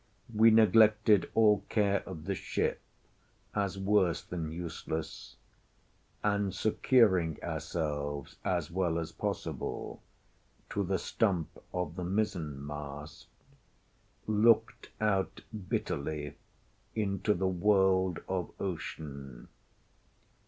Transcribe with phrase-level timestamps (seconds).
[0.33, 2.81] We neglected all care of the ship,
[3.53, 5.35] as worse than useless,
[6.23, 10.01] and securing ourselves, as well as possible,
[10.71, 13.27] to the stump of the mizen mast,
[14.25, 16.35] looked out bitterly
[16.95, 19.49] into the world of ocean.